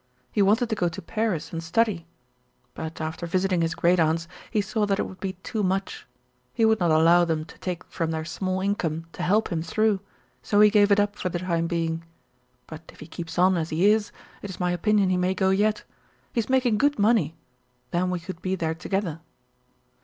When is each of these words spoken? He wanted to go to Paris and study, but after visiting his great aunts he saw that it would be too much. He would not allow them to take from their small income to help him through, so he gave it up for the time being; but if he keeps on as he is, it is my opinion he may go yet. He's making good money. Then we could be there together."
He 0.31 0.41
wanted 0.41 0.67
to 0.69 0.73
go 0.75 0.89
to 0.89 0.99
Paris 0.99 1.53
and 1.53 1.61
study, 1.61 2.07
but 2.73 2.99
after 2.99 3.27
visiting 3.27 3.61
his 3.61 3.75
great 3.75 3.99
aunts 3.99 4.27
he 4.49 4.59
saw 4.59 4.87
that 4.87 4.97
it 4.97 5.03
would 5.05 5.19
be 5.19 5.33
too 5.43 5.61
much. 5.61 6.07
He 6.55 6.65
would 6.65 6.79
not 6.79 6.89
allow 6.89 7.23
them 7.23 7.45
to 7.45 7.55
take 7.59 7.83
from 7.83 8.09
their 8.09 8.25
small 8.25 8.61
income 8.61 9.05
to 9.13 9.21
help 9.21 9.49
him 9.49 9.61
through, 9.61 9.99
so 10.41 10.59
he 10.59 10.71
gave 10.71 10.91
it 10.91 10.99
up 10.99 11.17
for 11.17 11.29
the 11.29 11.37
time 11.37 11.67
being; 11.67 12.03
but 12.65 12.81
if 12.91 12.99
he 12.99 13.05
keeps 13.05 13.37
on 13.37 13.55
as 13.55 13.69
he 13.69 13.85
is, 13.91 14.11
it 14.41 14.49
is 14.49 14.59
my 14.59 14.71
opinion 14.71 15.11
he 15.11 15.17
may 15.17 15.35
go 15.35 15.51
yet. 15.51 15.83
He's 16.33 16.49
making 16.49 16.79
good 16.79 16.97
money. 16.97 17.35
Then 17.91 18.09
we 18.09 18.19
could 18.19 18.41
be 18.41 18.55
there 18.55 18.73
together." 18.73 19.19